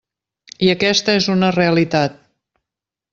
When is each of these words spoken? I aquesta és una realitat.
I 0.67 0.69
aquesta 0.73 1.15
és 1.19 1.27
una 1.35 1.51
realitat. 1.59 2.17